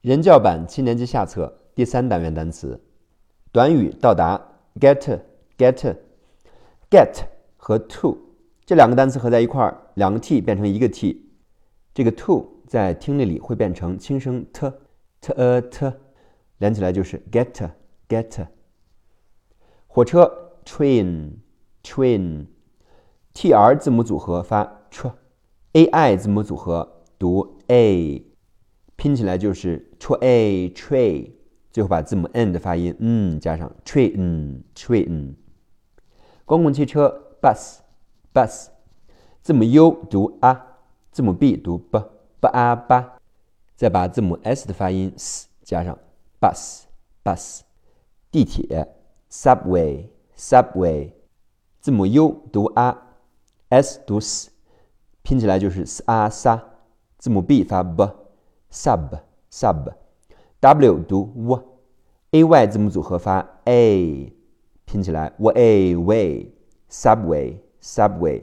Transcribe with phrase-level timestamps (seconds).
[0.00, 2.80] 人教版七年级下册第三单元单词，
[3.50, 4.40] 短语到达
[4.78, 5.20] get
[5.56, 5.96] get
[6.88, 7.24] get
[7.56, 8.16] 和 to
[8.64, 11.28] 这两个单词合在一块儿，两个 t 变成一个 t，
[11.92, 14.72] 这个 to 在听力里会变成轻声 t
[15.20, 15.92] t a t，
[16.58, 17.70] 连起来就是 get
[18.08, 18.46] get。
[19.88, 21.32] 火车 train
[21.82, 28.24] train，t r 字母组合发 tr，a i 字母组合读 a。
[28.96, 31.32] 拼起来就是 tray tray，
[31.70, 35.34] 最后把字母 n 的发音嗯加上 train train。
[36.44, 37.78] 公共汽车 bus
[38.32, 38.68] bus，
[39.42, 40.60] 字母 u 读 a，，
[41.10, 41.98] 字母 b 读 b
[42.40, 43.04] b a b，
[43.76, 45.98] 再把字母 s 的发音 s 加上
[46.40, 46.84] bus
[47.22, 47.60] bus。
[48.30, 48.94] 地铁
[49.30, 51.12] subway subway，
[51.80, 54.50] 字母 u 读 a，s 读 s，
[55.22, 56.48] 拼起来就是 s a s，
[57.18, 58.08] 字母 b 发 b。
[58.70, 59.18] sub
[59.50, 64.32] sub，w 读 w，a y 字母组合发 a，
[64.84, 68.42] 拼起来 w a way，subway subway，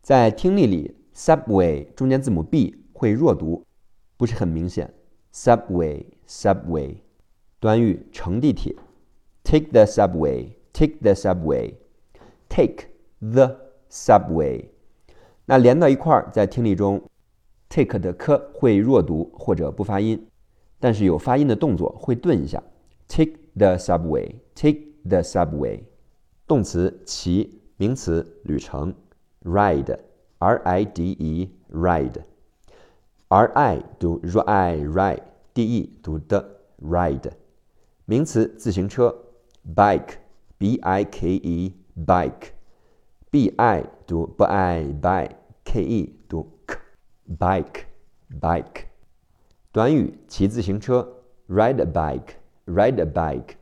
[0.00, 3.64] 在听力里 subway 中间字母 b 会弱读，
[4.16, 4.92] 不是很明显。
[5.32, 6.96] subway subway，
[7.58, 8.74] 短语乘地铁
[9.42, 12.88] ，take the subway，take the subway，take
[13.20, 13.56] the
[13.90, 14.66] subway，
[15.46, 17.02] 那连到一块儿，在听力中。
[17.72, 20.26] Take 的 k 会弱读或者不发音，
[20.78, 22.62] 但是有发音的动作会顿一下。
[23.08, 24.34] Take the subway.
[24.54, 25.80] Take the subway.
[26.46, 28.94] 动词骑，名词旅程。
[29.42, 29.98] Ride.
[30.38, 31.50] R I D E.
[31.72, 32.22] Ride.
[33.28, 35.22] R I 读 r i ride.
[35.54, 37.30] D E 读的 ride.
[38.04, 39.16] 名词自行车。
[39.74, 40.16] Bike.
[40.58, 41.74] B I K E.
[41.96, 42.48] Bike.
[43.30, 45.30] B I 读 b i by.
[45.64, 46.51] K E 读
[47.39, 47.85] bike
[48.39, 48.85] bike，
[49.71, 52.33] 短语骑自行车，ride a bike
[52.65, 53.55] ride a bike，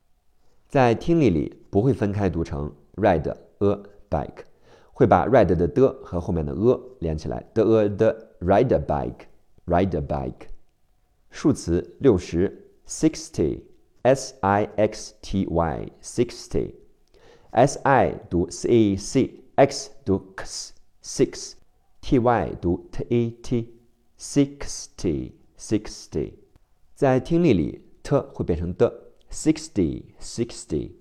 [0.68, 4.44] 在听力里不会分开读成 ride a bike，
[4.94, 9.26] 会把 ride 的的和后面的 a 连起来的 a 的 ride a bike
[9.66, 10.48] ride a bike，
[11.30, 13.62] 数词六十 sixty
[14.04, 16.76] s i x t y sixty
[17.52, 21.54] s i 读 c c x 读 x six
[22.01, 26.33] T y 读 t a t，sixty sixty，
[26.95, 30.93] 在听力里 t 会变成的，sixty sixty。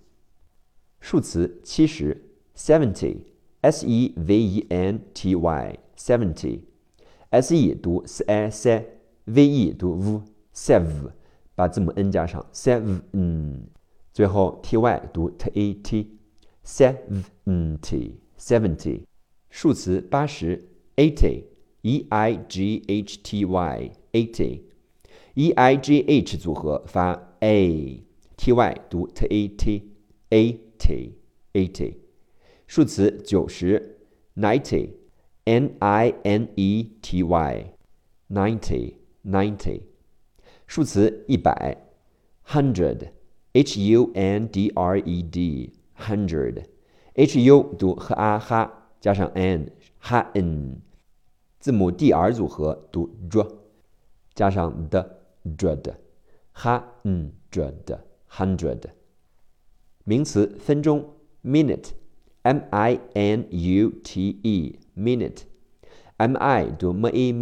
[0.99, 9.95] 数词七十，seventy，s e v e n t y seventy，s e 读 s e s，v e 读
[9.95, 11.11] v，sev，
[11.55, 13.67] 把字母 n 加上 sev，嗯，
[14.11, 16.11] 最后 t y 读 t a t，seventy
[18.37, 19.03] seventy。
[19.49, 20.68] 数词八十。
[20.98, 21.44] eighty,
[21.82, 24.62] e i g h t y, eighty,
[25.34, 28.02] e i g h 组合发 a,
[28.36, 29.82] t y 读 t a t,
[30.30, 31.12] eighty,
[31.52, 31.94] eighty。
[32.66, 33.98] 数词九十，
[34.34, 34.90] ninety,
[35.44, 37.72] n i n e t y,
[38.30, 39.82] ninety, ninety。
[40.66, 41.76] 数词一百，
[42.46, 43.10] hundred,
[43.52, 46.64] h u n d r e d, hundred,
[47.14, 50.80] h u 读 h a 哈加上 n, 哈 n。
[51.59, 53.51] 字母 d r 组合读 dr，
[54.33, 55.23] 加上的
[55.57, 55.93] dred，
[56.53, 57.99] 哈嗯 dred
[58.29, 58.81] hundred。
[60.05, 67.33] 名词分钟 minute，m i n u t e minute，m i 读 m i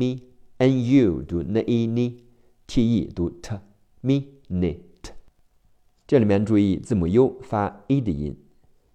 [0.58, 3.60] n u 读 n i n，t e 读 t
[4.02, 5.12] minute。
[6.08, 8.36] 这里面注意字母 u 发 e 的音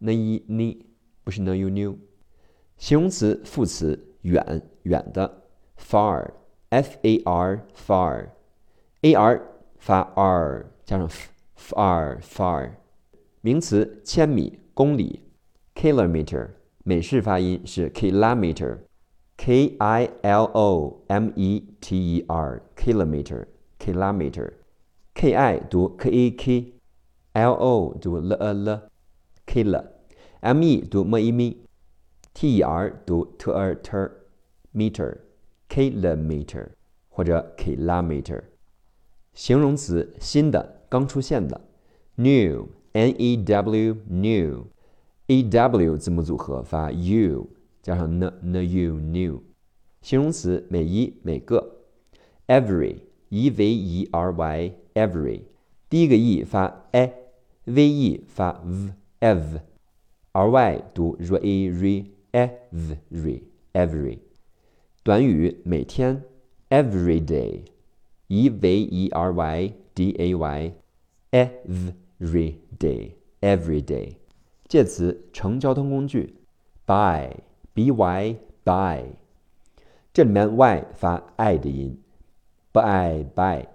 [0.00, 0.78] ，n i n
[1.22, 1.98] 不是 n u n。
[2.76, 4.11] 形容词副词。
[4.22, 5.42] 远远的
[5.78, 9.42] ，far，f a r far，a r
[9.78, 11.08] 发 r 加上
[11.56, 12.72] far far，
[13.40, 15.20] 名词千米公里
[15.74, 16.50] ，kilometer，
[16.84, 23.46] 美式发音是 kilometer，k i l o m e t e r kilometer
[23.78, 28.90] kilometer，k i 读 k a k，l o 读 l a l
[29.46, 29.84] kil
[30.40, 31.71] m e 读 m e m。
[32.34, 34.10] T e r 读 t e r ter
[34.74, 36.70] meter，kilometer
[37.08, 38.42] 或者 kilometer。
[39.34, 41.60] 形容词新的，刚出现的
[42.16, 47.48] ，new，n e w new，e w 字母组合发 u，
[47.82, 49.42] 加上 n n u new。
[50.00, 51.82] 形容词每一每个
[52.48, 55.42] ，every，e v e r y every，
[55.88, 62.21] 第一个 e 发 a，v e 发 v，ev，r y 读 r e r。
[62.32, 63.42] Every
[63.74, 64.18] every，
[65.02, 66.24] 短语每天
[66.70, 70.72] ，every day，e v e r y d a y，every
[72.78, 74.16] day，every day。
[74.66, 76.36] 介词乘交通工具
[76.86, 79.04] ，by，b y by。
[80.14, 82.00] 这里面 y 发 i 的音
[82.72, 83.66] ，by by。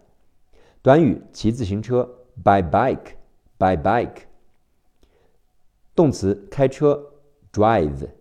[0.81, 4.21] 短语骑自行车，by bike，by bike。
[5.94, 7.13] 动词开车
[7.51, 8.17] ，drive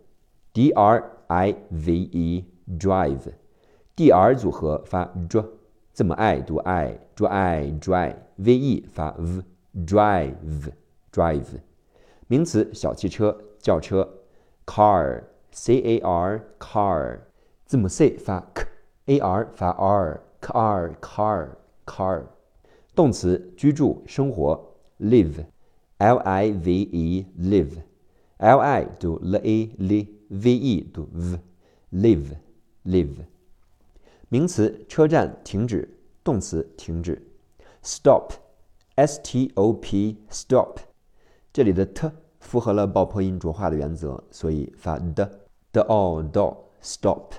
[0.57, 2.45] ，drive，d r i v e
[2.79, 5.45] drive，d r 组合发 dr，
[5.93, 10.71] 字母 i 读 i drive dri，v e v e 发 v，drive
[11.11, 11.61] drive。
[12.27, 14.21] 名词小汽车轿车
[14.65, 17.19] ，car，c a r car，
[17.65, 21.49] 字母 c 发 k，a r 发 r，car car
[21.85, 22.23] car。
[22.95, 32.35] 动词居住生活，live，l i v e live，l i 读 l a l v e 读 v，live
[32.85, 33.25] live。
[34.29, 35.87] 名词车站停止，
[36.23, 37.21] 动词停止
[37.83, 40.79] ，stop，s t o p stop。
[41.53, 47.33] 这里的 t 符合了爆破音浊化的原则，所以发 d，d o d o stop。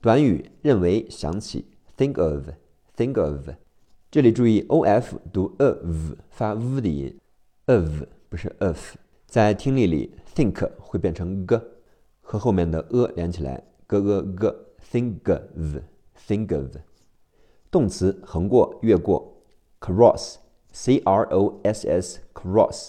[0.00, 1.66] 短语认为想起
[1.96, 3.48] ，think of，think of。
[4.10, 7.18] 这里注意，o f 读 of 发 v 的音
[7.66, 8.94] ，of 不是 of。
[9.26, 11.60] 在听力里，think 会变成 g，
[12.24, 16.76] 和后面的 a 连起来，g g g，think of，think of。
[17.70, 19.36] 动词横过、越过
[19.80, 22.82] ，cross，c r o s s，cross，r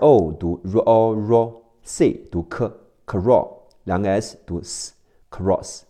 [0.00, 3.48] o 读 r o r，c 读 k，cross，
[3.84, 5.82] 两个 s 读 s，cross。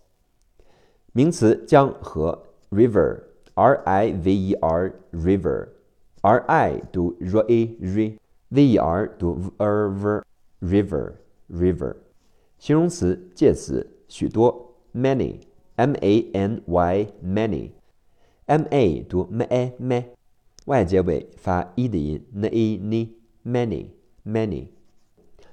[1.13, 3.31] 名词江河，river。
[3.61, 9.89] R I V E R river，R I 读 R A R，V E R 读 V R
[9.89, 11.13] V，river
[11.51, 11.97] river。
[12.61, 23.09] 形容词介词许多，many，M A N Y many，M A 读 M A M，Y 结尾发 e 的音，N A N
[23.43, 23.87] many
[24.27, 24.67] many。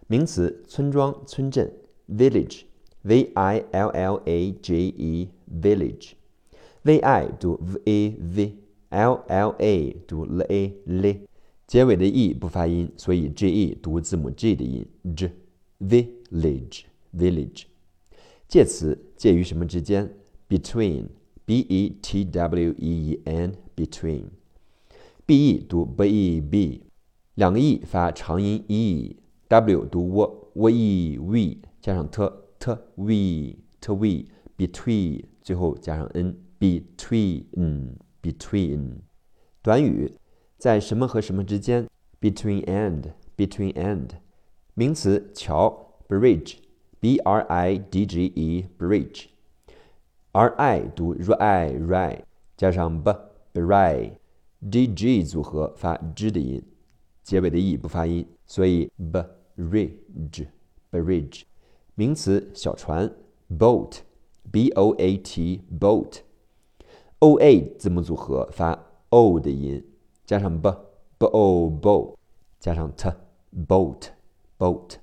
[0.07, 1.71] 名词村庄村镇
[2.09, 5.30] ，village，V I L L A J E
[5.62, 6.12] village。
[6.83, 11.15] v i 读 v a v，l l a 读 l a l，
[11.65, 15.31] 结尾的 e 不发音，所以 g e 读字母 g 的音 j
[17.18, 17.64] village。
[18.48, 20.14] 介词介于什么之间
[20.48, 21.08] ？between
[21.46, 24.25] b e t w e e n between
[25.25, 26.81] b e 读 b e b，
[27.36, 34.25] 两个 e 发长音 e，w 读 w w e v 加上 t t v t v
[34.58, 36.48] between 最后加上 n。
[36.60, 39.02] between between
[39.62, 40.14] 短语
[40.58, 41.88] 在什么和什么之间
[42.19, 44.10] ？between and between and
[44.74, 46.58] 名词桥 bridge
[47.00, 49.27] b r i d g e bridge
[50.33, 52.25] r i 读 r i r
[52.56, 53.12] 加上 b
[53.53, 54.12] bri
[54.71, 56.62] d g 组合发 z 的音，
[57.23, 58.91] 结尾的 e 不发音，所以
[59.56, 60.47] bridge
[60.91, 61.43] bridge
[61.94, 63.12] 名词小船
[63.50, 63.99] boat
[64.50, 66.21] b o a t boat
[67.19, 68.79] o a 字母组合发
[69.11, 69.85] o 的音，
[70.25, 70.71] 加上 b
[71.19, 72.17] b o bo，
[72.59, 73.12] 加上 t
[73.67, 74.09] boat
[74.59, 74.97] boat。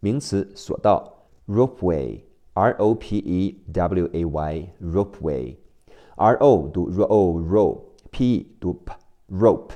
[0.00, 1.12] 名词索道
[1.48, 2.20] ropeway
[2.54, 5.56] r o p e w a y ropeway
[6.14, 7.80] r o 读 r o ro
[8.10, 8.94] p e 读 p
[9.28, 9.74] rope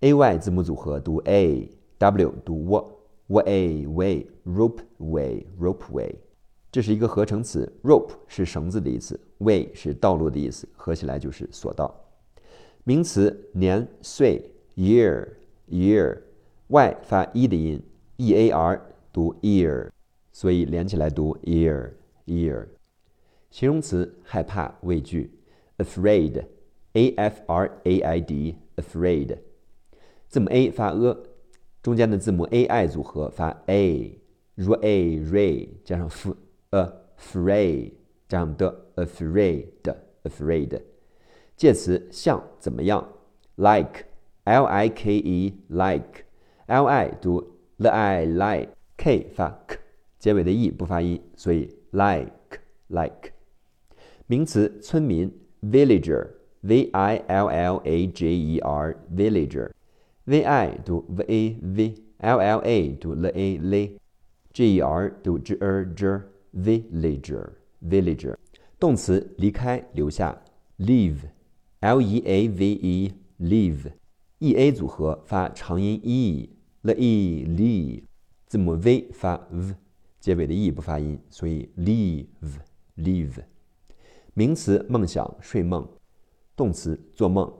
[0.00, 2.92] a y 字母组合读 a w 读 w
[3.26, 6.14] w a way ropeway ropeway。
[6.70, 11.92] 这是一个合成词，rope 是绳子的意思，way 是道路的意思，合起来就是索道。
[12.84, 15.26] 名词年岁，year
[15.70, 17.82] year，y 发 e 的音
[18.18, 18.80] ，e a r
[19.15, 19.89] 读 ear，
[20.31, 21.91] 所以连起来读 ear
[22.25, 22.67] ear。
[23.49, 25.31] 形容词害怕、畏惧，
[25.77, 29.37] afraid，a f r a i d afraid。
[30.27, 31.17] 字母 a 发 a，
[31.81, 37.91] 中间的字母 a i 组合发 a，r a ray 加上 f。afraid
[38.27, 39.67] 加上的 afraid
[40.23, 40.81] afraid
[41.55, 43.07] 介词像怎么样？
[43.55, 44.05] like
[44.45, 46.23] l i k e like
[46.65, 49.78] l i 读 l i like K 发 k
[50.18, 53.32] 结尾的 e 不发音，所以 like like
[54.26, 55.30] 名词村民
[55.62, 56.28] villager
[56.62, 59.70] v i l l a g e r villager
[60.24, 63.90] v i 读 v a v l l a 读 l a l
[64.52, 68.34] g e r 读 g e r g Villager，villager，
[68.78, 70.42] 动词离开、留下
[70.78, 78.02] ，leave，l e a v e，leave，e a 组合发长音 e，l e leave，
[78.46, 79.74] 字母 v 发 v，
[80.20, 83.42] 结尾的 e 不发音，所以 leave，leave。
[84.34, 85.88] 名词梦想、睡梦
[86.54, 87.52] 动词做梦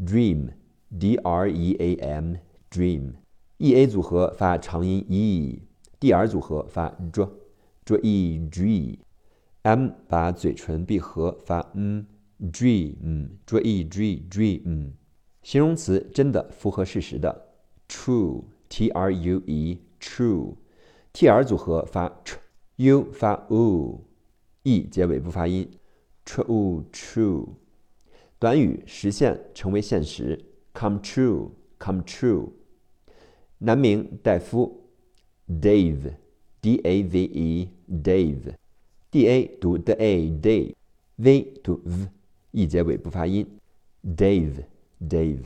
[0.00, 12.06] ，dream，d r e a m，dream，e a 组合发长音 e，d r 组合发 dr，dr e dream，m 把嘴唇闭合发嗯
[12.40, 14.92] ，dream，dr e dream，dream，
[15.42, 17.48] 形容词真的符合事实的
[17.88, 25.70] ，true，t-r-u-e True，T R 组合发 tr，u 发 u，e 结尾不发音
[26.26, 27.48] ，true，true。
[28.38, 30.44] 短语实现成为现实
[30.74, 32.50] ，come true，come true。
[33.58, 34.90] 男名戴夫
[35.48, 43.46] ，Dave，D A V E，Dave，D A 读 d a，Dave，V 读 v，e 结尾不发音
[44.04, 45.44] ，Dave，Dave。